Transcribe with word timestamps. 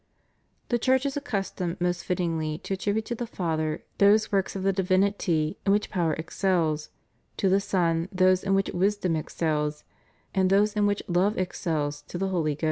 "^ 0.65 0.69
The 0.69 0.79
Church 0.79 1.05
is 1.05 1.15
accustomed 1.15 1.79
most 1.79 2.03
fittingly 2.03 2.57
to 2.63 2.73
attribute 2.73 3.05
to 3.05 3.13
the 3.13 3.27
Father 3.27 3.83
those 3.99 4.31
works 4.31 4.55
of 4.55 4.63
the 4.63 4.73
divinity 4.73 5.59
in 5.63 5.71
which 5.71 5.91
power 5.91 6.13
excels, 6.15 6.89
to 7.37 7.49
the 7.49 7.61
Son 7.61 8.09
those 8.11 8.43
in 8.43 8.55
which 8.55 8.71
wisdom 8.71 9.15
excels, 9.15 9.83
and 10.33 10.49
those 10.49 10.73
in 10.73 10.87
which 10.87 11.03
love 11.07 11.37
excels 11.37 12.01
to 12.07 12.17
the 12.17 12.29
Holy 12.29 12.55
Ghost. 12.55 12.59